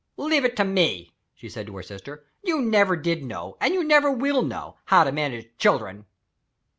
[0.17, 2.25] "Leave it to me," she said to her sister.
[2.43, 6.07] "You never did know, and you never will know, how to manage children."